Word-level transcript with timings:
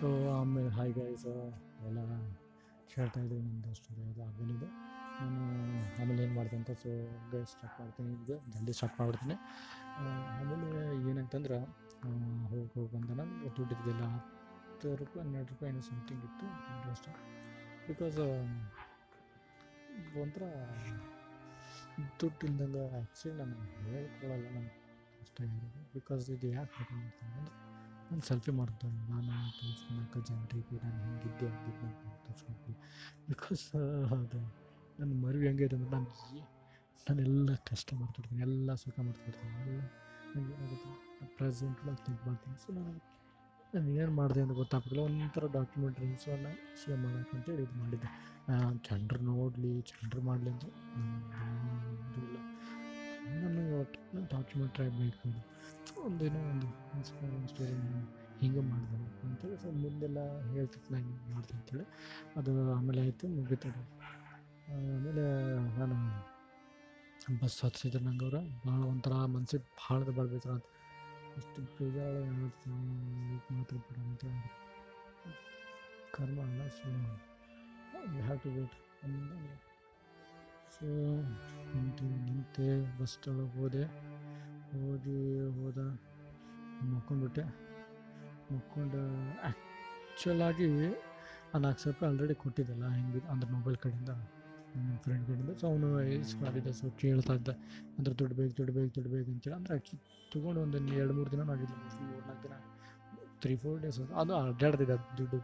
So 0.00 0.08
ಆಮೇಲೆ 0.34 0.70
hi 0.70 0.92
guys 0.96 1.26
ಎಲ್ಲ 1.80 1.98
ಕೇಳ್ತಾ 2.92 3.18
ಇದ್ದೀನಿ 3.24 3.42
ನಮ್ಮದು 3.48 3.74
ಸ್ಟೋರಿ 3.74 4.02
ಅದು 4.04 4.22
ಆಗಲಿದೆ 4.26 4.68
ನಾನು 5.18 5.40
ಆಮೇಲೆ 6.00 6.20
ಏನು 6.24 6.34
ಮಾಡಿದೆ 6.34 6.56
ಅಂತ 6.56 6.72
ಸೊ 6.82 6.90
ಗೈಸ್ 7.32 7.50
ಸ್ಟಾಪ್ 7.52 7.74
ಮಾಡ್ತೀನಿ 7.80 8.12
ಇದು 8.16 8.36
ಜಲ್ದಿ 8.52 8.74
ಸ್ಟಾಪ್ 8.78 8.94
ಮಾಡ್ಬಿಡ್ತೀನಿ 9.00 9.36
ಆಮೇಲೆ 10.34 10.68
ಏನಂತಂದ್ರೆ 11.10 11.58
ಹೋಗಿ 12.50 12.66
ಹೋಗಿ 12.74 12.90
ಬಂದ 12.94 13.10
ನಾನು 13.18 13.32
ದುಡ್ಡು 13.56 13.72
ಇದ್ದಿಲ್ಲ, 13.76 14.04
ಹತ್ತು 14.64 14.90
ರೂಪಾಯಿ, 15.00 15.20
ಹನ್ನೆರಡು 15.22 15.50
ರೂಪಾಯಿ 15.52 15.70
ಏನೋ 15.72 15.82
ಸಮಥಿಂಗ್ 15.88 16.24
ಇತ್ತು 16.28 16.46
ಇಂಟ್ರೆಸ್ಟ್ 16.70 17.08
ಬಿಕಾಸ್ 17.88 18.18
ಒಂಥರ 20.22 20.44
ದುಡ್ಡು 22.20 22.46
ಇಲ್ದಂಗೆ 22.48 22.84
ಆ್ಯಕ್ಚುಲಿ 22.92 23.34
ನಾನು 23.40 23.56
ಹೇಳ್ಕೊಳ್ಳಲ್ಲ 23.86 24.46
ನಾನು 24.56 24.70
ಅಷ್ಟೇ 25.22 25.44
ಬಿಕಾಸ್ 25.94 26.24
ಇದು 26.36 26.48
ಯಾಕೆ 26.54 26.72
ಬೇಕು 26.80 26.94
ನಾನು 28.10 28.24
ಸೆಲ್ಫಿ 28.28 28.52
ಮಾಡ್ತೀನಿ 28.52 29.00
ನಾನು 29.08 29.34
ತೋರಿಸ್ಕೊಳಕ್ಕೆ 29.56 30.20
ಜನರಿಗೆ 30.28 30.76
ನಾನು 30.84 30.98
ಹಿಂಗಿದ್ದೆ 31.04 31.48
ಹಂಗಿದ್ದೆ 31.50 31.86
ಅಂತ 31.88 32.14
ತೋರಿಸ್ಕೊಳ್ತೀನಿ 32.24 32.78
ಬಿಕಾಸ್ 33.28 33.64
ಅದು 34.16 34.40
ನನ್ನ 34.98 35.12
ಮರಿವಿ 35.20 35.46
ಹೆಂಗೆ 35.46 35.64
ಇದೆ 35.64 35.76
ಅಂದರೆ 35.76 35.92
ನಾನು 35.92 36.08
ನಾನೆಲ್ಲ 37.06 37.54
ಕಷ್ಟ 37.68 37.88
ಮಾಡ್ತಿರ್ತೀನಿ 37.94 38.42
ಎಲ್ಲ 38.42 38.74
ಸುಖ 38.74 38.96
ಮಾಡ್ತಿರ್ತೀನಿ 39.00 39.54
ಎಲ್ಲ 39.62 39.80
ನನಗೆ 40.26 40.52
ಏನಾಗುತ್ತೆ 40.56 41.28
ಪ್ರೆಸೆಂಟ್ 41.38 41.80
ನಾನು 41.86 42.00
ಥಿಂಕ್ 42.04 42.24
ಮಾಡ್ತೀನಿ 42.26 42.56
ಸೊ 42.56 42.72
ನಾನು 42.72 42.92
ನಾನು 43.72 43.88
ಏನು 43.96 44.12
ಮಾಡಿದೆ 44.12 44.40
ಅಂತ 44.40 44.54
ಗೊತ್ತಾಗ್ತಿಲ್ಲ 44.54 45.00
ಒಂಥರ 45.02 45.46
ಡಾಕ್ಯುಮೆಂಟ್ರಿ 45.52 46.06
ಸೊ 46.16 46.30
ನಾನು 46.36 46.58
ಶೇರ್ 46.80 47.00
ಮಾಡೋಕೆ 47.02 47.34
ಅಂತೇಳಿ 47.36 47.62
ಇದು 47.62 47.76
ಮಾಡಿದ್ದೆ 47.80 48.08
ಜನರು 48.88 49.20
ನೋಡಲಿ 49.30 49.72
ಜನರು 49.90 50.22
ಮಾಡಲಿ 50.22 50.50
ಅಂತ 50.50 50.64
ನನಗೆ 53.36 53.74
ಒಟ್ಟು 53.80 54.22
ಡಾಕ್ಯುಮೆಂಟ್ರಿ 54.30 54.84
ಆಗಬೇಕು 54.86 55.28
ಒಂದೇನೋ 56.06 56.40
ಒಂದು 56.50 56.68
ಸ್ಟೋರಿ 57.08 57.76
ಹಿಂಗೆ 58.40 58.62
ಮಾಡಿದೆ 58.68 58.98
ಅಂತೇಳಿ 59.28 59.56
ಸೊ 59.62 59.70
ಮುಂದೆಲ್ಲ 59.82 60.18
ಹೇಳ್ತಿತ್ತು 60.52 60.88
ನಾನು 60.94 61.06
ಹಿಂಗೆ 61.08 61.32
ಮಾಡ್ತೀನಿ 61.34 61.58
ಅಂತೇಳಿ 61.60 61.86
ಅದು 62.38 62.52
ಆಮೇಲೆ 62.76 63.00
ಆಯಿತು, 63.04 63.28
ಮುಗಿತು 63.36 63.70
ಆಮೇಲೆ 64.74 65.24
ನಾನು 65.78 65.96
ಬಸ್ 67.40 67.56
ಹತ್ತಿಸಿದ್ರು 67.64 68.02
ನಂಗೆ 68.06 68.24
ಅವ್ರ. 68.28 68.38
ಭಾಳ 68.66 68.80
ಒಂಥರ 68.92 69.14
ಮನ್ಸಿಗೆ 69.34 69.66
ಭಾಳ 69.80 69.98
ಭಾಳ 70.18 70.26
ಅಂತ. 70.36 70.48
ಅಷ್ಟು 71.38 71.60
ಬೇಜಾರು 71.74 72.20
ಮಾತ್ರ 73.56 73.76
ಬೇಡ 73.86 73.98
ಅಂತ 74.10 74.24
ಕರ್ಮ 76.14 76.38
ಅಲ್ಲ 76.46 76.60
so 76.78 76.88
have 78.16 78.38
to 78.44 78.50
wait 78.56 78.76
so 80.74 80.86
ನಿಂತು 81.72 82.04
ನಿಂತೆ 82.26 82.66
ಬಸ್ 82.98 83.16
ಒಳಗೆ 83.30 83.50
ಹೋದೆ. 83.58 83.84
ಹೋಗಿ 84.72 85.16
ಹೋದ 85.56 85.80
ಮಕ್ಕೊಂಡ್ಬಿಟ್ಟೆ 86.90 87.44
ಮಕ್ಕೊಂಡು 88.52 89.00
ಆ್ಯಕ್ಚುಲಾಗಿ 89.48 90.68
ಆ 91.54 91.58
ನಾಲ್ಕು 91.64 91.80
ಸಾವಿರ 91.82 91.94
ರೂಪಾಯಿ 91.94 92.08
ಆಲ್ರೆಡಿ 92.10 92.34
ಕೊಟ್ಟಿದ್ದಲ್ಲ 92.42 92.86
ಹಿಂಗೆ 92.96 93.20
ಅಂದ್ರೆ 93.32 93.48
ಮೊಬೈಲ್ 93.56 93.78
ಕಡೆಯಿಂದ 93.84 94.12
ನಮ್ಮ 94.74 94.90
ಫ್ರೆಂಡ್ 95.04 95.24
ಕಡೆಯಿಂದ. 95.28 95.52
ಸೊ 95.60 95.64
ಅವನು 95.70 95.88
ಇಸ್ಕೊಂಡಿದ್ದೆ 96.16 96.72
ಸೊ 96.80 96.88
ಕೇಳ್ತಾ 97.00 97.34
ಇದ್ದ, 97.38 97.50
ಅಂದ್ರೆ 97.96 98.12
ದುಡ್ಡು 98.20 98.34
ಬೇಕು 98.40 98.52
ದುಡ್ಡು 98.58 98.72
ಬೇಕು 98.76 98.90
ದುಡ್ಡು 98.96 99.10
ಬೇಕು 99.14 99.30
ಅಂತೇಳಿ 99.34 99.56
ಅಂದ್ರೆ 99.56 99.78
ತೊಗೊಂಡು 100.34 100.60
ಒಂದು 100.64 100.78
ಎರಡು, 101.00 101.14
ಮೂರು 101.18 101.30
ದಿನ 101.34 101.44
ಆಗಿಲ್ಲ. 101.54 101.74
ಮೂರು 102.02 102.22
ನಾಲ್ಕು 102.28 102.42
ದಿನ 102.44 102.56
ತ್ರೀ 103.42 103.54
ಫೋರ್ 103.56 103.78
ಡೇಸ್ 103.82 103.98
ಅದು 104.22 104.32
ಅಡ್ಡಾಡ್ತಿದ್ದೆ 104.38 104.94
ಅದು 104.96 105.04
ದುಡ್ಡು 105.20 105.38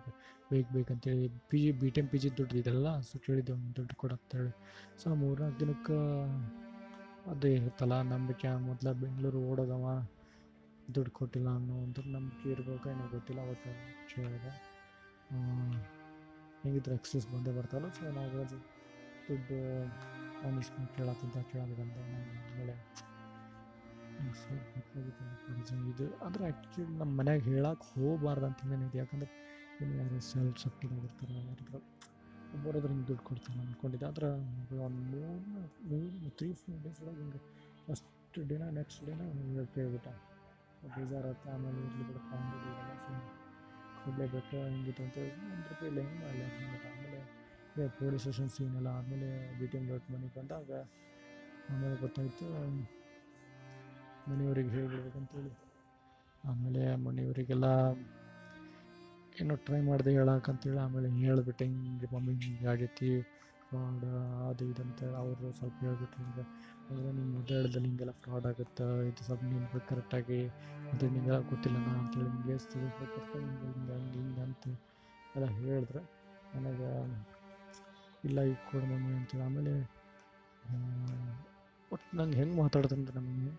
ಬೇಕು 0.50 0.70
ಬೇಕಂತೇಳಿ 0.74 1.26
ಪಿ 1.50 1.58
ಜಿ 1.62 1.70
ಬಿ 1.80 1.88
ಟೆಮ್ 1.96 2.08
ಪಿ 2.12 2.18
ಜಿ 2.18 2.28
ದುಡ್ಡು 2.38 2.54
ಇದೆಲ್ಲ 2.60 2.88
ಸೊ 3.08 3.18
ಕೇಳಿದ್ದೆ 3.26 3.52
ಒಂದು 3.52 3.70
ದುಡ್ಡು 3.78 3.94
ಕೊಡಂತೇಳಿ 4.02 4.52
ಸೊ 5.02 5.14
ಮೂರು 5.22 5.38
ನಾಲ್ಕು 5.42 5.58
ದಿನಕ್ಕೆ 5.60 5.96
ಅದೇ 7.30 7.50
ಇರುತ್ತಲ್ಲ, 7.58 7.94
ನಂಬಿಕೆ 8.12 8.50
ಮೊದಲ 8.68 8.88
ಬೆಂಗಳೂರು 9.02 9.40
ಓಡೋದವ, 9.50 9.86
ದುಡ್ಡು 10.94 11.10
ಕೊಟ್ಟಿಲ್ಲ 11.18 11.48
ಅನ್ನೋ 11.58 11.74
ಒಂದು 11.84 12.02
ನಂಬಿಕೆ 12.14 12.48
ಇರಬೇಕು 12.54 12.86
ಏನೋ 12.92 13.06
ಗೊತ್ತಿಲ್ಲ, 13.14 13.40
ಅವತ್ತು 13.46 13.70
ಕೇಳಿದೆ 14.10 14.52
ಹೇಗಿದ್ರೆ 16.62 16.94
ಎಕ್ಸ್ಕ್ಯೂಸ್ 16.98 17.26
ಬಂದೇ 17.32 17.52
ಬರ್ತಾರಲ್ಲ 17.58 17.88
ಸೊ 17.96 18.12
ನಾವು 18.18 18.44
ದುಡ್ಡು 19.28 19.58
ಅವ್ನು 20.44 20.60
ಕೇಳತ್ತಂತ 20.96 21.36
ಕೇಳೋದಂತ 21.52 21.96
ಆಮೇಲೆ 22.04 22.76
ಇದು. 25.90 26.06
ಅಂದ್ರೆ 26.26 26.42
ಆ್ಯಕ್ಚುಲಿ 26.48 26.92
ನಮ್ಮ 27.00 27.12
ಮನ್ಯಾಗ 27.18 27.40
ಹೇಳಕ್ಕೆ 27.50 27.86
ಹೋಗಬಾರ್ದು 27.94 28.46
ಅಂತ 28.48 28.72
ಏನಿದೆ 28.76 28.98
ಯಾಕಂದ್ರೆ 29.02 29.30
ಯಾರು 29.98 30.20
ಸೆಲ್ಫ್ 30.28 30.58
ಸಪ್ಟಿಗೆ 30.64 30.94
ಆಗಿರ್ತಾರೆ 30.98 31.34
ಯಾರಿದ್ರು 31.40 31.80
ಒಬ್ಬರಾದ್ರೆ 32.56 32.90
ಹಿಂಗೆ 32.92 33.06
ದುಡ್ಡು 33.10 33.24
ಕೊಡ್ತೀನಿ 33.28 33.58
ಅಂದ್ಕೊಂಡಿದ್ದೆ 33.64 34.06
ಆದ್ರೆ 34.10 34.28
ಒಂದು 34.86 34.98
ಮೂರು 35.12 35.32
ಮೂರು 35.90 36.30
ತ್ರೀ 36.38 36.48
ಫೋರ್ 36.60 36.80
ಡೇಸ್ 36.84 37.00
ಒಳಗೆ 37.04 37.20
ಹಿಂಗೆ 37.22 37.40
ಫಸ್ಟ್ 37.86 38.38
ಡೇನ 38.50 38.64
ನೆಕ್ಸ್ಟ್ 38.78 39.00
ಡೇನ 39.08 39.22
ಕೇಳ್ಬಿಟ್ಟ. 39.74 40.08
ಬೇಜಾರತ್ತೆ 40.94 41.48
ಆಮೇಲೆ 41.54 41.78
ಇರಲಿ 41.86 42.04
ಬಿಡಪ್ಪ 42.08 42.32
ಎಲ್ಲ 42.40 42.90
ಸುಮ್ಮನೆ 43.04 43.30
ಕೊಡಲೇಬೇಕು, 44.02 44.56
ಹಿಂಗಿತ್ತು 44.72 45.02
ಅಂತ 45.04 45.16
ಒಂದು 45.52 45.68
ರೂಪಾಯಿ 45.70 45.88
ಇಲ್ಲ 45.90 46.00
ಹೆಂಗೆ 46.06 46.18
ಮಾಡಲಿ 46.24 46.42
ಅಂದ್ಬಿಟ್ಟು. 46.48 46.88
ಆಮೇಲೆ 46.92 47.88
ಪೊಲೀಸ್ 47.98 48.22
ಸ್ಟೇಷನ್ 48.24 48.50
ಸೀನ್ 48.56 48.74
ಎಲ್ಲ 48.80 48.90
ಆದಮೇಲೆ 48.98 49.30
ಬಿ 49.58 49.66
ಟಿ 49.72 49.76
ಎಂ 49.78 49.86
ಡಾಟ್ 49.90 50.06
ಮನೆಗೆ 50.14 50.34
ಬಂದಾಗ 50.38 50.70
ಆಮೇಲೆ 51.72 51.96
ಗೊತ್ತಾಯಿತು, 52.04 52.46
ಮನೆಯವ್ರಿಗೆ 54.28 54.70
ಹೇಳ್ಬಿಡ್ಬೇಕಂತೇಳಿ 54.76 55.52
ಆಮೇಲೆ 56.50 56.82
ಮನೆಯವರಿಗೆಲ್ಲ 57.06 57.66
ಏನೋ 59.42 59.54
ಟ್ರೈ 59.64 59.80
ಮಾಡಿದೆ 59.88 60.10
ಹೇಳಕ್ಕಂತೇಳಿ 60.18 60.78
ಆಮೇಲೆ 60.84 61.08
ಹೇಳಿಬಿಟ್ಟೆ 61.22 61.64
ಹಿಂಗೆ 61.64 62.06
ಮಮ್ಮಿ 62.14 62.34
ಹಿಂಗೆ 62.44 62.68
ಆಗೈತಿ 62.72 63.08
ಫ್ರಾಡ್ 63.68 64.04
ಅದು 64.48 64.64
ಇದು 64.70 64.82
ಅಂತ 64.82 65.00
ಅವರು 65.20 65.46
ಸ್ವಲ್ಪ 65.58 65.76
ಹೇಳ್ಬಿಟ್ಟು 65.84 66.16
ಹಿಂಗೆ. 66.22 66.44
ಅಂದರೆ 66.88 67.12
ನಿಮ್ಮ 67.12 67.30
ಮೊದಲದಲ್ಲಿ 67.36 67.88
ಹಿಂಗೆಲ್ಲ 67.88 68.12
ಫ್ರಾಡ್ 68.24 68.46
ಆಗುತ್ತೆ? 68.50 68.86
ಇದು 69.08 69.22
ಸ್ವಲ್ಪ 69.24 69.42
ನಿಮ್ಗೆ 69.44 69.80
ಕರೆಕ್ಟಾಗಿ 69.88 70.40
ಅದು 70.92 71.04
ನಿಮಗೆ 71.08 71.38
ಗೊತ್ತಿಲ್ಲ 71.50 71.78
ನಾ 71.86 71.92
ಅಂತೇಳಿ 72.00 72.28
ನಿಮಗೆ 72.28 72.52
ಎಷ್ಟು 72.52 72.70
ತಿಳಿಸ್ಬೇಕಂತ 72.74 73.32
ಹಿಂಗೆ 73.36 73.66
ಹಿಂಗೆ 73.72 73.92
ಹಂಗೆ 73.96 74.18
ಹಿಂಗೆ 74.18 74.40
ಅಂತ 74.40 74.66
ಎಲ್ಲ 75.36 75.48
ಹೇಳಿದ್ರೆ. 75.58 76.02
ನನಗೆ 76.54 76.90
ಇಲ್ಲ 78.24 78.38
ಈಗ 78.50 78.58
ಕೊಡು 78.70 78.86
ಮಮ್ಮಿ 78.86 79.12
ಅಂತೇಳಿ 79.18 79.44
ಆಮೇಲೆ 79.44 79.74
ಒಟ್ಟು 81.90 82.12
ನಂಗೆ 82.18 82.36
ಹೆಂಗೆ 82.36 82.56
ಮಾತಾಡ್ತಂದ್ರೆ 82.62 83.14
ನಮ್ಮ 83.16 83.28
ಮಮ್ಮಿ, 83.30 83.52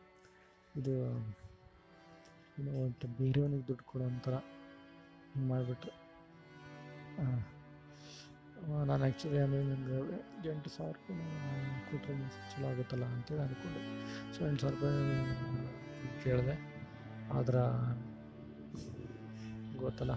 ಇದು, 0.76 0.94
ಏನೋ 2.60 2.72
ಒಟ್ಟು 2.86 3.08
ಬೇರೆಯವನಿಗೆ 3.20 3.66
ದುಡ್ಡು 3.68 3.84
ಕೊಡೋ 3.92 4.06
ಒಂಥರ. 4.06 4.36
ಹಿಂಗೆ 5.38 5.50
ಮಾಡಿಬಿಟ್ರು 5.50 5.94
ನಾನು 8.90 9.04
ಆ್ಯಕ್ಚುಲಿ 9.06 9.40
ಅಂದರೆ 9.44 9.64
ನನಗೆ 9.64 10.50
ಎಂಟು 10.54 10.70
ಸಾವಿರ 10.70 10.96
ರೂಪಾಯಿ 11.00 11.90
ಕೊಟ್ಟರೆ 11.90 12.16
ಚಲೋ 12.52 12.68
ಆಗುತ್ತಲ್ಲ 12.70 13.06
ಅಂತೇಳಿ 13.16 13.42
ಅಂದ್ಕೊಂಡೆ 13.42 13.82
ಸೊ 14.36 14.40
ಎಂಟು 14.48 14.62
ಸಾವಿರ 14.62 14.76
ರೂಪಾಯಿ 14.76 16.24
ಕೇಳಿದೆ. 16.24 16.56
ಆದ್ರೆ 17.38 17.64
ಗೊತ್ತಲ್ಲ. 19.84 20.14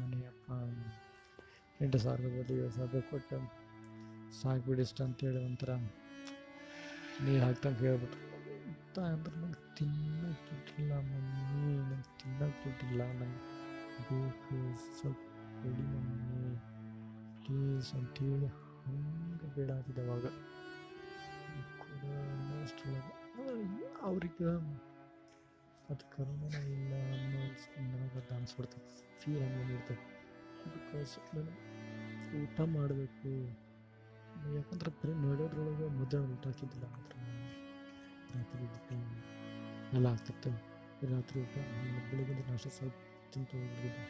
ಮನೆಯಪ್ಪ, 0.00 0.50
ಎಂಟು 1.82 1.98
ಸಾವಿರ 2.04 2.20
ರೂಪಾಯಿ 2.26 2.58
ಏಳು 2.60 2.72
ಸಾವಿರ 2.78 2.90
ರೂಪಾಯಿ 2.94 3.08
ಕೊಟ್ಟು. 3.10 3.38
ಸಾಕು 4.40 4.64
ಬಿಡಿಷ್ಟು 4.66 5.04
ಅಂತೇಳಿ 5.04 5.40
ಒಂಥರ 5.46 5.70
ನೀರು 7.24 7.42
ಹಾಕ್ತಂಗೆ 7.44 7.80
ಹೇಳ್ಬಿಟ್ರು. 7.86 8.31
ಅಂತ 8.92 9.04
ಅಂದ್ರೆ 9.10 9.34
ನಂಗೆ 9.36 9.60
ತಿನ್ನಕ್ಕೆ 9.76 10.48
ದುಡ್ಡಿಲ್ಲ 10.48 10.94
ಮಮ್ಮಿ, 10.96 11.68
ನಂಗೆ 11.90 12.08
ತಿನ್ನಕ್ಕೆ 12.20 12.64
ದುಡ್ಡಿಲ್ಲ 12.64 13.02
ನಂಗೆ 13.20 13.38
ಬೇಕು 14.08 14.56
ಸ್ವಲ್ಪ 14.96 15.22
ಕೊಡಿ 15.60 15.84
ಮಮ್ಮಿ 15.92 16.50
ಪ್ಲೀಸ್ 17.44 17.90
ಅಂತೇಳಿ 17.94 18.48
ಹಂಗೆ 18.82 19.48
ಬೇಡಾಗಿದೆ 19.54 20.02
ಅವಾಗ. 20.06 20.26
ಅವ್ರಿಗೆ 24.02 24.50
ಅದು 25.92 26.04
ಕರೋನ 26.12 26.52
ಇಲ್ಲ 26.74 26.92
ಅನ್ನೋ 27.14 27.42
ನನಗೆ 27.94 28.20
ಅದು 28.20 28.84
ಫೀಲ್ 29.22 29.42
ಹಂಗೆ 29.42 29.58
ಬಂದಿರ್ತದೆ 29.62 29.98
ಬಿಕಾಸ್ 30.74 31.16
ನಾನು 31.34 31.54
ಊಟ 32.42 32.60
ಮಾಡಬೇಕು. 32.76 33.32
ಯಾಕಂದ್ರೆ 34.58 34.92
ಬರೀ 35.00 35.14
ನಡೆಯೋದ್ರೊಳಗೆ 35.24 35.88
ಮುದ್ದೆ 35.98 36.20
ಊಟ 36.32 36.46
ಹಾಕಿದ್ದಿಲ್ಲ 36.46 36.86
ಮಾತ್ರ. 36.96 37.18
ರಾತ್ರಿ 38.34 38.64
ಊಟ 38.64 38.90
ಎಲ್ಲ 39.96 40.06
ಆಗ್ತಿತ್ತು. 40.06 40.50
ರಾತ್ರಿ 41.12 41.40
ಊಟ 41.42 41.56
ಬೆಳಿಗ್ಗೆ 42.10 42.50
ನಾಷ್ಟ 42.50 42.68
ಸ್ವಲ್ಪ 42.68 42.96
ತಿಂತು 43.32 43.56
ಹೋಗ್ಬಿಟ್ಟಿದ್ದೆ. 43.56 44.04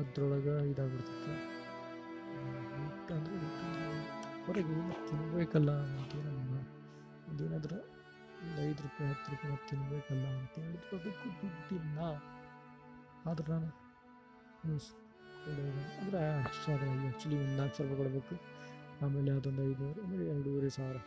ಅದ್ರೊಳಗೆ 0.00 0.54
ಇದಾಗ್ಬಿಡ್ತಿತ್ತು. 0.70 1.34
ಊಟ 2.84 3.08
ಅಂದರೆ 3.12 3.34
ಊಟ 3.46 3.60
ಹೊರಗೆ 4.46 4.76
ತಿನ್ನಬೇಕಲ್ಲ 5.08 5.70
ಅಂತೇನಮ್ಮ 5.98 6.54
ಅದೇನಾದರೂ 7.30 7.78
ಒಂದು 8.44 8.60
ಐದು 8.62 8.80
ರೂಪಾಯಿ, 8.82 9.06
ಹತ್ತು 9.10 9.30
ರೂಪಾಯಿ 9.30 9.68
ತಿನ್ನಬೇಕಲ್ಲ 9.68 10.26
ಅಂತ 10.38 10.54
ಹೇಳಿದ್ರು. 10.58 10.96
ಅದಕ್ಕೂ 10.98 11.28
ದುಡ್ಡಿಲ್ಲ. 11.40 11.98
ಆದ್ರೆ 13.28 13.46
ನಾನು 13.52 13.68
ಅಂದರೆ 16.00 16.20
ಅಷ್ಟು 16.44 16.72
ಆ್ಯಕ್ಚುಲಿ 16.72 17.36
ಒಂದು 17.44 17.56
ನಾಲ್ಕು 17.56 17.76
ಸಾವಿರ 17.76 17.96
ಕೊಡಬೇಕು. 17.96 18.34
ಆಮೇಲೆ 19.04 19.30
ಅದೊಂದು 19.30 19.62
ಐದುನೂರು 19.70 20.00
ಆಮೇಲೆ 20.02 20.24
ಎರಡೂವರೆ 20.30 20.70
ಸಾವಿರ. 20.70 20.98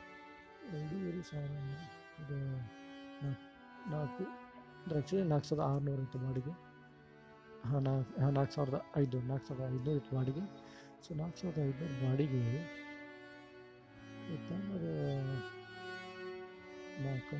ಎರಡೂವರೆ 0.77 1.21
ಸಾವಿರ. 1.21 1.51
ಇದು 2.21 2.37
ನಾಲ್ಕು 3.91 4.23
ಆ್ಯಕ್ಚುಲಿ 4.89 5.23
ನಾಲ್ಕು 5.23 5.47
ಸಾವಿರದ 5.47 5.65
ಆರುನೂರು 5.67 6.01
ಇತ್ತು 6.01 6.19
ಬಾಡಿಗೆ 6.19 6.53
ಹಾಂ 7.65 7.79
ನಾಲ್ಕು 7.83 8.11
ಹಾಂ 8.21 8.31
ನಾಲ್ಕು 8.33 8.53
ಸಾವಿರದ 8.53 8.79
ಐದು 8.97 9.17
ನಾಲ್ಕು 9.21 9.47
ಸಾವಿರದ 9.47 9.65
ಐದುನೂರು 9.69 9.97
ಇತ್ತು 9.97 10.15
ಬಾಡಿಗೆ 10.15 10.43
ಸೊ 11.03 11.13
ನಾಲ್ಕು 11.13 11.37
ಸಾವಿರದ 11.41 11.63
ಐದುನೂರು 11.69 11.97
ಬಾಡಿಗೆ 12.03 12.41
ಅದು 14.27 14.91
ನಾಲ್ಕು 17.05 17.37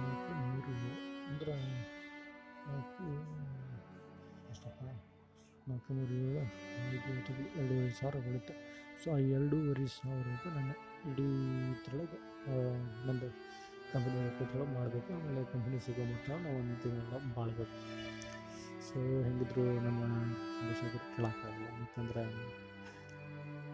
ನಾಲ್ಕು, 0.00 0.32
ಮೂರು, 0.42 0.72
ಅಂದ್ರೆ 1.28 1.54
ನಾಲ್ಕು 2.66 3.06
ನಾಲ್ಕು, 5.66 5.94
ಮೂರು, 5.94 6.14
ಏಳು, 6.20 6.42
ಐದು 6.84 7.10
ಎರಡೂವರೆ 7.58 7.92
ಸಾವಿರ 7.92 8.16
ಬೀಳುತ್ತೆ. 8.24 8.54
ಸೊ 9.02 9.10
ಆ 9.10 9.18
ಎರಡೂವರೆ 9.36 9.86
ಸಾವಿರ 9.96 10.24
ರೂಪಾಯಿ 10.28 10.54
ನನ್ನ 10.56 10.72
ಇಡೀ 11.10 11.26
ಇದ್ರೊಳಗೆ 11.72 12.18
ನಂದು 13.06 13.28
ಕಂಪನಿ 13.92 14.18
ಕೂತ್ರೊಳಗೆ 14.38 14.72
ಮಾಡಬೇಕು. 14.78 15.10
ಆಮೇಲೆ 15.16 15.40
ಕಂಪನಿ 15.52 15.78
ಸಿಗೋ 15.86 16.04
ಮಟ್ಟ 16.10 16.28
ನಾವು 16.44 16.56
ಒಂದು 16.62 16.76
ತಿಂಗಳ 16.82 17.18
ಬಾಳ್ಬೇಕು 17.36 17.76
ಸೊ 18.86 18.98
ಹೆಂಗಿದ್ರು 19.26 19.64
ನಮ್ಮ 19.86 20.00
ಚಂದ್ರಶೇಖರ್ 20.56 21.04
ಕೇಳೋಕ್ಕಾಗಲ್ಲ 21.14 21.68
ಅಂತಂದ್ರೆ 21.80 22.24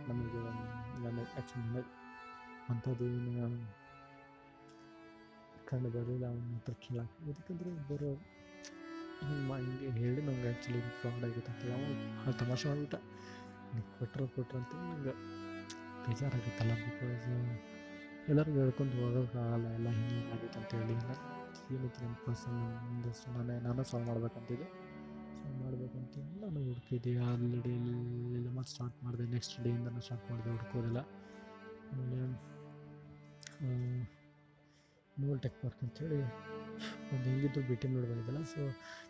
ನಮಗೆ 0.08 0.40
ನನ್ನ 1.04 1.18
ಆ್ಯಕ್ಚುಲಿ 1.24 1.82
ಅಂಥದ್ದು 2.72 3.04
ಏನು 3.16 3.48
ಕಂಡು 5.68 5.88
ಬರಲಿಲ್ಲ, 5.94 6.24
ಅವನ 6.32 6.54
ಹತ್ರ 6.58 6.74
ಕೇಳಕ್ಕೆ 6.84 7.24
ಯಾಕಂದರೆ 7.30 7.70
ಬೇರೆ 7.88 8.10
ಹಿಂಗೆ 9.20 9.56
ಹಿಂಗೆ 9.64 10.00
ಹೇಳಿ 10.02 10.20
ನಂಗೆ 10.28 10.48
ಆ್ಯಕ್ಚುಲಿ 10.50 10.80
ಫ್ರಾಡ್ 11.00 11.24
ಆಗಿತ್ತು 11.28 11.50
ಅಂತ 11.52 11.64
ಭಾಳ 12.18 12.32
ತಮಾಷೆ 12.42 12.66
ಮಾಡಿಬಿಟ್ಟ. 12.70 12.96
ನೀವು 13.72 13.88
ಕೊಟ್ಟರು 13.98 14.26
ಕೊಟ್ಟರು 14.36 14.58
ಅಂತ 14.60 14.72
ನಂಗೆ 14.84 15.14
ಬೇಜಾರಾಗಿತ್ತಲ್ಲ 16.04 16.72
ಬಿಕಾಸ್ 16.84 17.26
ಎಲ್ಲರಿಗೂ 18.28 18.58
ಹೇಳ್ಕೊಂಡು 18.60 18.94
ಹೋಗೋಕ್ಕಾಗಲ್ಲ 18.96 19.66
ಎಲ್ಲ 19.74 19.88
ಹಿಂಗೆ 19.88 20.18
ಆಗಿತ್ತು 20.32 20.58
ಅಂತೇಳಿ 20.60 20.94
ಏನೈತಿ 21.74 22.00
ನನ್ನ 22.02 22.14
ಪರ್ಸನ್ 22.26 22.58
ಒಂದಷ್ಟು 22.88 23.30
ನಾನೇ 23.32 23.54
ನಾನು 23.60 23.84
ಸಾಲ್ವ್ 23.84 24.08
ಮಾಡ್ಬೇಕಂತಿದ್ದೆ 24.08 24.66
ಸಾಲ್ವ್ 25.38 25.60
ಮಾಡ್ಬೇಕಂತೇಳಿ 25.62 26.40
ನಾನು 26.40 26.60
ಹುಡುಕಿದ್ದೆ 26.64 27.12
ಆಲ್ರೆಡಿ 27.26 27.74
ಎಲ್ಲ 28.36 28.48
ಮತ್ತೆ 28.50 28.72
ಸ್ಟಾರ್ಟ್ 28.72 28.98
ಮಾಡಿದೆ 29.04 29.26
ನೆಕ್ಸ್ಟ್ 29.30 29.56
ಡೇಯಿಂದ 29.62 30.00
ಸ್ಟಾರ್ಟ್ 30.00 30.26
ಮಾಡಿದೆ 30.30 30.50
ಹುಡ್ಕೋದೆಲ್ಲ 30.50 31.02
ಆಮೇಲೆ 31.90 32.20
ನೋಲ್ 35.16 35.40
ಟೆಕ್ 35.40 35.56
ಪಾರ್ಕ್ 35.62 35.80
ಅಂತೇಳಿ 35.82 36.18
ಒಂದು 37.12 37.24
ಹೆಂಗಿದ್ರು 37.24 37.62
ಭೇಟಿ 37.68 37.88
ನೋಡ್ಬೋದಿದ್ದಲ್ಲ 37.88 38.42
ಸೊ 38.44 38.60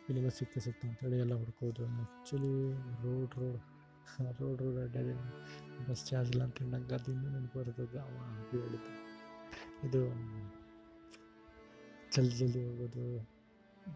ಇಲ್ಲೆಲ್ಲ 0.09 0.31
ಸಿಕ್ತೆ 0.39 0.61
ಸಿಕ್ತು 0.61 0.87
ಅಂತೇಳಿ 0.89 1.19
ಎಲ್ಲ 1.19 1.35
ಹುಡ್ಕೋದು 1.35 1.85
actually 1.87 2.55
road 3.05 3.35
road 3.35 3.59
road 4.41 4.63
road 4.63 4.79
ಅಡ್ಡಾಡಿ 4.79 5.15
ಬಸ್ 5.89 6.05
ಚಾರ್ಜ್ 6.07 6.31
ಇಲ್ಲ 6.31 6.43
ಅಂತ 6.45 6.63
ನಂಗೆ 6.69 6.95
ಅದಿಂದ 6.95 7.27
ನೆನಪು 7.27 7.59
ಬರ್ತದೆ 7.59 7.99
ಅವ 7.99 8.15
ಹೇಳಿದ್ದು 8.53 8.93
ಇದು 9.87 10.01
ಜಲ್ದಿ 12.15 12.37
ಜಲ್ದಿ 12.39 12.61
ಹೋಗೋದು, 12.67 13.05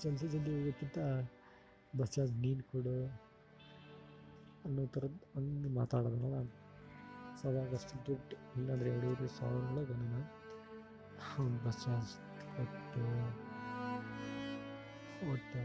ಜಲ್ದಿ 0.03 0.27
ಜಲ್ದಿ 0.35 0.51
ಹೋಗೋಕ್ಕಿಂತ 0.57 0.99
ಬಸ್ 1.93 2.13
ಚಾರ್ಜ್ 2.15 2.35
ನೀನು 2.45 2.63
ಕೊಡು 2.73 2.97
ಅನ್ನೋ 4.67 4.83
ಥರದ್ದು 4.95 5.25
ಹಂಗೆ 5.35 5.71
ಮಾತಾಡೋದಲ್ಲ 5.79 6.37
ಸೊ 7.39 7.45
ಅವಾಗ 7.51 7.73
ಅಷ್ಟು 7.79 7.97
ದುಡ್ಡು, 8.07 8.37
ಇಲ್ಲಾಂದರೆ 8.57 8.89
ಎರಡೂವರೆ 8.95 9.29
ಸಾವಿರ 9.39 9.63
ಒಳಗೆ 9.71 9.95
ನಾನು 10.03 10.21
ಬಸ್ 11.65 11.81
ಚಾರ್ಜ್ 11.85 12.13
ಕೊಟ್ಟು 12.55 13.03
ಒಟ್ಟು 15.33 15.63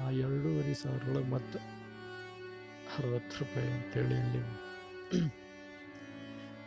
ಆ 0.00 0.08
ಎರಡೂವರೆ 0.24 0.74
ಸಾವಿರ 0.82 1.02
ಒಳಗೆ 1.10 1.30
ಮತ್ತು 1.36 1.58
ಅರವತ್ತು 2.96 3.36
ರೂಪಾಯಿ 3.40 3.70
ಅಂತೇಳಿ 3.76 4.16
ಅಲ್ಲಿ 4.22 4.42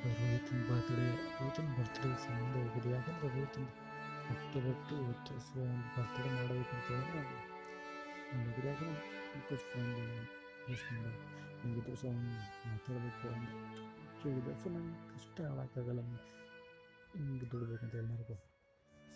ರೋಹಿತನ 0.03 0.59
ಬರ್ತ್ಡೇ 0.69 1.05
ರೋಹಿತನ 1.35 1.67
ಬರ್ತ್ಡೇ 1.77 2.09
ಸಂಬಂಧ 2.23 2.55
ಹೋಗಿದೆ. 2.63 2.89
ಯಾಕಂದರೆ 2.95 3.29
ರೋಹಿತನ 3.35 3.65
ಅಕ್ಟೋಬರ್ 4.33 4.79
ಟು 4.88 4.95
ಇವತ್ತು 5.03 5.33
ಸೊ 5.47 5.59
ಒಂದು 5.65 5.88
ಬರ್ತ್ಡೇ 5.95 6.29
ಮಾಡಬೇಕು 6.35 6.73
ಅಂತ 6.77 6.88
ಹೇಳಿದ್ರೆ 6.91 7.21
ನಾನು 8.31 8.45
ಯಾಕಂದರೆ 8.50 8.89
ಬಿಕಾಸ್ 9.33 9.63
ಫ್ರೆಂಡ್ 9.71 10.00
ಬೆಸ್ಟ್ 10.65 10.85
ಫ್ರೆಂಡ್ 10.88 11.07
ಹೆಂಗಿದ್ರು 11.61 11.95
ಸೊ 12.01 12.07
ಅವ್ನು 12.11 12.33
ಮಾತಾಡಬೇಕು 12.71 13.27
ಅಂತ 13.35 13.51
ಕೇಳಿದೆ. 14.21 14.53
ಸೊ 14.63 14.69
ಕಷ್ಟ 15.13 15.38
ಹೇಳೋಕ್ಕಾಗಲ್ಲ 15.47 16.01
ಹಿಂಗೆ 17.15 17.47
ದುಡ್ಬೇಕಂತ 17.51 17.95
ಎಲ್ಲರಿಗೂ. 18.01 18.38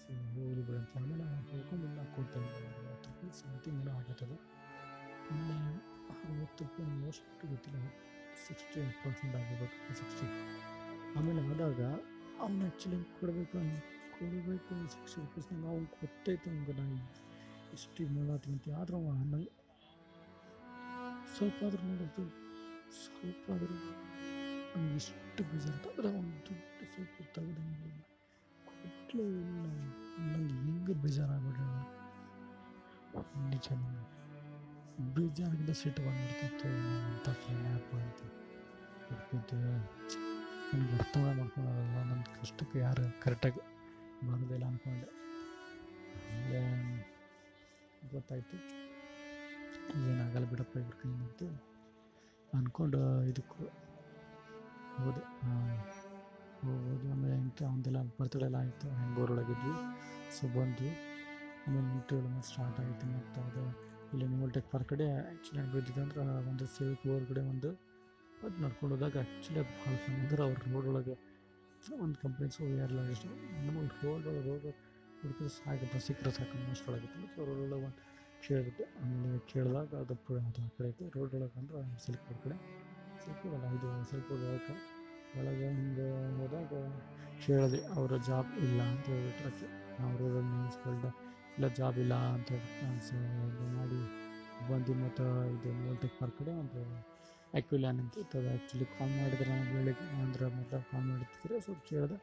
ಸೊ 0.02 0.10
ಹೋಗಲಿ 0.34 0.64
ಬಿಡು 0.68 0.78
ಅಂತ. 0.80 0.92
ಆಮೇಲೆ 1.02 1.26
ಹೋಗ್ಕೊಂಡು 1.52 1.88
ಕೊಡ್ತೇನೆ 2.16 2.50
ಹತ್ತು 2.90 3.10
ರೂಪಾಯಿ 3.12 3.32
ಸಮಥಿಂಗ್ 3.42 3.80
ಏನೋ 3.84 3.94
ಆಗತ್ತದು. 4.00 4.38
ಆಮೇಲೆ 5.32 5.56
ಅರವತ್ತು 6.12 6.64
ರೂಪಾಯಿ 6.66 6.90
ಮೋಸ್ಟ್ 7.04 7.28
ಗೊತ್ತಿಲ್ಲ 7.54 7.80
ಸಿಕ್ಸ್ಟಿ 8.46 8.82
ಪರ್ಸೆಂಟ್ 9.04 9.36
ಆಗಿರ್ಬೇಕು 9.38 9.96
ಸಿಕ್ಸ್ಟಿ 10.00 10.28
ಆಮೇಲೆ 11.18 11.42
ಆದಾಗ 11.48 11.82
ಅವ್ನು 12.42 12.64
ಆ್ಯಕ್ಚುಲಿ 12.64 12.98
ಕೊಡಬೇಕು 13.20 13.60
ಕೊಡಬೇಕು 14.16 14.76
ಸಿಕ್ಸ್ಟಿ 14.88 15.22
ರುಪೀಸ್ 15.22 15.48
ನಂಗೆ 15.54 15.68
ಅವ್ನು 15.68 15.88
ಗೊತ್ತೈತೆ 16.02 16.50
ಅವ್ನಿಗೆ 16.50 16.74
ನಾನು 16.80 16.98
ಇಷ್ಟು 17.74 18.04
ಮಾಡತ್ತೀನಿ 18.16 18.56
ಅಂತ 18.56 18.76
ಆದ್ರೆ 18.80 18.98
ಅವ 18.98 19.14
ನಂಗೆ 19.24 19.50
ಸ್ವಲ್ಪ 21.36 21.60
ಆದ್ರೂ 21.66 21.82
ನೋಡೋದು 21.88 22.26
ಸ್ವಲ್ಪ 22.98 23.52
ಆದರೂ 23.52 23.78
ನಂಗೆ 24.74 24.94
ಇಷ್ಟು 24.96 25.44
ಬೇಜಾರು 25.44 25.90
ಆದರೆ 25.90 26.10
ಅವ್ನು 26.12 26.34
ದುಡ್ಡು 26.40 26.88
ಸ್ವಲ್ಪ 26.94 27.28
ತೆಗೆದು 27.36 27.66
ಕೊಟ್ಟಲು 28.82 29.28
ನಂಗೆ 30.28 30.56
ಹೆಂಗೆ 30.62 30.96
ಬೇಜಾರಾಗ್ಬಿಟ್ರೆ 31.04 31.68
ನಿಜ 33.48 33.68
ಬೇಜಾರಾಗಿದ್ದ 35.16 35.74
ಸಿಟ್ಟು 35.82 36.02
ಬಂದ್ಬಿಡ್ತಿತ್ತು 36.04 36.70
ಅಂತ 37.08 37.30
ಫ್ರೆಂಡ್ 37.42 37.68
ಅಂತ 38.00 38.24
ಬಿಡ್ತಿದ್ದೆ 39.10 40.27
ನನಗೆ 40.70 40.94
ಅರ್ಥ 41.00 41.18
ಮಾಡ್ಕೊಳಲ್ಲ 41.18 41.98
ನನ್ನ 42.10 42.24
ಕಷ್ಟಕ್ಕೆ 42.42 42.80
ಯಾರು 42.80 43.04
ಕರೆಕ್ಟಾಗಿ 43.24 43.62
ಮಾಡೋದಿಲ್ಲ 44.28 44.66
ಅಂದ್ಕೊಂಡೆ 44.66 45.08
ಆಮೇಲೆ 46.30 46.62
ಗೊತ್ತಾಯಿತು. 48.12 48.58
ಏನಾಗಲ್ಲ 50.12 50.46
ಬಿಡಪ್ಪ 50.46 50.76
ಇವ್ರ 50.78 50.96
ಅಂತ 51.08 51.44
ಅಂದ್ಕೊಂಡು 52.54 53.00
ಇದಕ್ಕೆ 53.24 53.58
ಹೋದೆ. 54.98 55.24
ಹೋಗೋದು 56.62 57.08
ಆಮೇಲೆ 57.12 57.36
ಎಂಟು 57.36 57.64
ಅವನದೆಲ್ಲ 57.66 58.00
ಬರ್ತಡೇ 58.20 58.46
ಎಲ್ಲ 58.46 58.56
ಆಯಿತು 58.56 58.88
ಹೆಂಗೆ 58.90 59.20
ಸೊ 60.38 60.48
ಬಂದ್ವಿ. 60.48 60.92
ಆಮೇಲೆ 61.68 61.88
ಇಂಟರ್ವ್ಯೂ 61.96 62.30
ಮತ್ತು 62.30 62.50
ಸ್ಟಾರ್ಟ್ 62.50 62.80
ಆಯಿತು 62.80 63.08
ಮತ್ತು 63.08 63.42
ಅದು 63.42 63.64
ಇಲ್ಲಿ 64.14 64.28
ನೋಲ್ಟೆಕ್ 64.28 64.54
ಟೆಕ್ 64.54 64.72
ಪಾರ್ಕ್ 64.72 64.90
ಕಡೆ 64.90 65.06
ಆ್ಯಕ್ಚುಲಿ 65.18 65.60
ಹೆಂಗೆ 65.62 65.74
ಬಿದ್ದಿದೆ 65.76 66.02
ಅಂದ್ರೆ 66.02 66.22
ಒಂದು 66.52 66.66
ಸೇವಿಕ್ 66.68 67.04
ಹೊರಗಡೆ 67.08 67.42
ಒಂದು 67.54 67.70
ಅದು 68.44 68.58
ನಡ್ಕೊಂಡು 68.64 68.94
ಹೋದಾಗ 68.96 69.18
ಆ್ಯಕ್ಚುಲಿ 69.18 69.60
ಅದು 69.60 69.74
ಭಾಳ 69.78 69.96
ಸುಂದರ 70.06 70.40
ಅವ್ರ 70.42 70.60
ರೋಡ್ 70.74 70.88
ಒಳಗೆ 70.88 71.16
ಒಂದು 72.00 72.18
ಕಂಪ್ಲೇಂಟ್ಸ್ 72.22 72.60
ಯಾರಲ್ಲ 72.62 73.02
ಎಷ್ಟು 73.10 73.30
ನಮಗೆ 73.66 73.88
ರೋಡ್ 74.04 74.28
ರೋಡ್ 74.48 74.68
ಹುಡುಕಿದ್ರೆ 75.22 75.50
ಸಾಕು 75.50 76.00
ಸಿಕ್ಕರೆ 76.00 76.32
ಸಾಕು 76.32 76.58
ಅಷ್ಟೊಳಗಿತ್ತು 76.72 77.28
ಸೊ 77.36 77.46
ರೋಡ್ 77.50 77.74
ಒಂದು 77.80 77.92
ಕೇಳಿಬಿಟ್ಟು 78.48 78.84
ಆಮೇಲೆ 79.00 79.40
ಕೇಳಿದಾಗ 79.48 79.94
ಅದು 79.96 80.16
ಅದು 80.16 80.62
ಆ 80.62 80.70
ಕಡೆ 80.78 80.88
ಐತೆ 80.88 81.06
ರೋಡ್ 81.16 81.34
ಒಳಗೆ 81.34 81.60
ಅಂದ್ರೆ 81.60 81.82
ಸಿಲ್ಕ್ 82.06 82.26
ರೋಡ್ 82.28 82.42
ಕಡೆ 82.44 82.58
ಸಿಲ್ಕ್ 83.24 83.46
ರೋಡ್ 83.46 83.56
ಅಲ್ಲ 83.56 83.74
ಇದು 83.78 83.90
ಸಿಲ್ಕ್ 84.12 84.30
ರೋಡ್ 84.32 84.70
ಒಳಗೆ 85.40 85.68
ಹಿಂಗೆ 85.70 86.08
ಹೋದಾಗ 86.38 86.74
ಕೇಳಿದೆ 87.46 87.80
ಅವರ 87.96 88.14
ಜಾಬ್ 88.28 88.52
ಇಲ್ಲ 88.60 88.80
ಅಂತ 88.82 89.08
ಹೇಳ್ಬಿಟ್ರೆ 89.10 89.68
ನಾವು 90.00 90.14
ರೋಡಲ್ಲಿ 90.18 90.50
ನಿಲ್ಲಿಸ್ಕೊಂಡು 90.52 91.10
ಇಲ್ಲ 91.58 91.68
ಜಾಬ್ 91.74 92.00
ಇಲ್ಲ 92.00 92.16
ಅಂತ 92.34 92.50
ಹೇಳಿ 92.52 93.02
ಸೊ 93.02 93.16
ಇದು 93.48 93.68
ಮಾಡಿ 93.78 94.00
ಬಂದು 94.70 94.94
ಮತ್ತು 94.96 95.26
ಇದು 95.52 95.72
ಮೋಲ್ಟೆಕ್ 95.82 96.16
ಪಾರ್ಕ್ 96.20 96.38
ಕಡೆ 96.40 96.54
ಒಂದು 96.54 96.82
ಆ್ಯಕ್ಯುಲ್ಯಾನ್ 97.54 98.00
ಅಂತ 98.00 98.18
ಇತ್ತು 98.18 98.40
ಅದು 98.40 98.50
ಆ್ಯಕ್ಚುಲಿ 98.50 98.86
ಕಾಲ್ 98.86 99.12
ಮಾಡಿದ್ರೆ 99.12 99.50
ನಾನು 99.50 99.66
ಬೆಳಿಗ್ಗೆ 99.74 100.06
ಅಂದ್ರೆ 100.22 100.46
ಮೊದಲು 100.50 100.82
ಕಾಲ್ 100.92 101.06
ಮಾಡ್ತಿದ್ರೆ 101.06 101.60
ಸೊ 101.60 101.74
ಕೇಳಿದೆ 101.90 102.18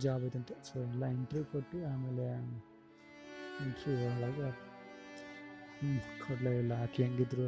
ಜಾಬ್ 0.00 0.24
ಇದಂತೆ 0.24 0.54
ಸೊ 0.62 0.74
ಎಲ್ಲ 0.84 1.04
ಇಂಟ್ರ್ಯೂ 1.06 1.44
ಕೊಟ್ಟು 1.44 1.78
ಆಮೇಲೆ 1.86 2.26
ಇಂಟ್ರ್ಯೂ 3.64 3.94
ಒಳಗೆ 4.06 4.48
ಹ್ಞೂ 5.80 5.92
ಕೊಡಲೇ 6.26 6.58
ಇಲ್ಲ 6.58 6.72
ಆಕೆ 6.82 7.02
ಹೆಂಗಿದ್ರು 7.02 7.46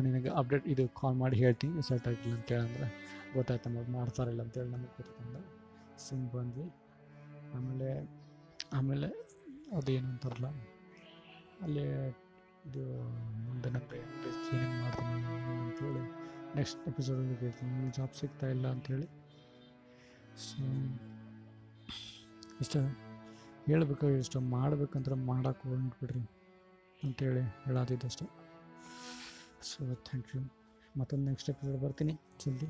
ನಿನಗೆ 0.00 0.28
ಅಪ್ಡೇಟ್ 0.30 0.66
ಇದು 0.66 0.88
ಕಾಲ್ 1.00 1.14
ಮಾಡಿ 1.14 1.36
ಹೇಳ್ತೀನಿ 1.36 1.82
ಸೆಟ್ 1.82 2.08
ಆಗಿಲ್ಲ 2.08 2.34
ಅಂತೇಳಿ 2.34 2.62
ಅಂದ್ರೆ 2.66 2.88
ಗೊತ್ತಾಯ್ತು 3.34 3.68
ನಮಗೆ 3.68 3.92
ಮಾಡ್ತಾರಿಲ್ಲ 3.92 4.42
ಅಂತೇಳಿ 4.42 4.70
ನಮಗೆ 4.70 4.92
ಗೊತ್ತಂದ 4.96 5.36
ಸಿಮ್ 5.98 6.26
ಬಂದ್ವಿ. 6.30 6.66
ಆಮೇಲೆ 7.54 7.88
ಆಮೇಲೆ 8.72 9.08
ಅದೇನು 9.76 10.08
ಅಂತಾರಲ್ಲ, 10.08 10.48
ಅಲ್ಲಿ 11.62 11.84
ಇದು 12.64 12.84
ಮುಂದೆ 13.46 13.70
ನಮಗೆ 13.70 13.98
ಏನೇನು 13.98 14.76
ಮಾಡ್ತೀನಿ 14.82 15.14
ಅಂತೇಳಿ 15.64 16.02
ನೆಕ್ಸ್ಟ್ 16.56 16.88
ಎಪಿಸೋಡಲ್ಲಿ 16.88 17.36
ಕೇಳ್ತೀನಿ 17.36 17.90
ಜಾಬ್ 17.90 18.14
ಸಿಗ್ತಾ 18.14 18.46
ಇಲ್ಲ 18.46 18.66
ಅಂಥೇಳಿ 18.66 19.06
ಸೊ 20.36 20.58
ಇಷ್ಟ 22.60 22.76
ಹೇಳ್ಬೇಕಾಗಿ 23.66 24.18
ಇಷ್ಟ 24.18 24.36
ಮಾಡ್ಬೇಕಂದ್ರೆ 24.36 25.14
ಮಾಡೋಕ್ಕೆ 25.14 25.68
ಹೊಂಟ್ಬಿಡ್ರಿ 25.68 26.22
ಅಂತೇಳಿ 27.02 27.40
ಹೇಳತ್ತಿದ್ದಷ್ಟೆ 27.64 28.26
ಸೊ 29.62 29.94
ಥ್ಯಾಂಕ್ 29.94 30.36
ಯು 30.36 30.40
ಮತ್ತೊಂದು 30.98 31.24
ನೆಕ್ಸ್ಟ್ 31.24 31.50
ಎಪಿಸೋಡ್ 31.50 31.80
ಬರ್ತೀನಿ. 31.80 32.14
ಜಲ್ದಿ. 32.44 32.66